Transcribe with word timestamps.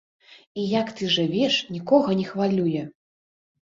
І 0.61 0.63
як 0.69 0.87
ты 1.01 1.11
жывеш, 1.17 1.61
нікога 1.79 2.19
не 2.25 2.29
хвалюе! 2.35 2.81